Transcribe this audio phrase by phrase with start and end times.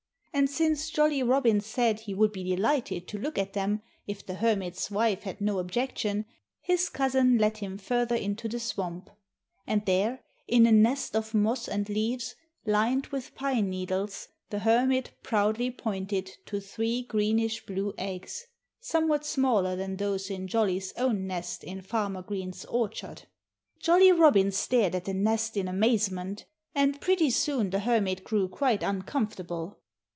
[0.33, 4.35] And since Jolly Robin said he would be delighted to look at them, if the
[4.35, 6.25] Hermit's wife had no objection,
[6.61, 9.09] his cousin led him further into the swamp.
[9.67, 12.33] And there, in a nest of moss and leaves,
[12.65, 18.45] lined with pine needles, the Hermit proudly pointed to three greenish blue eggs,
[18.79, 23.23] somewhat smaller than those in Jolly's own nest in Farmer Green's orchard.
[23.81, 26.45] Jolly Robin stared at the nest in amazement.
[26.73, 29.77] And pretty soon the Hermit grew quite uncomfortable.